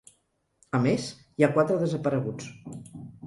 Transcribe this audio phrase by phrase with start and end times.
[0.77, 1.05] A més,
[1.41, 2.51] hi ha quatre desapareguts.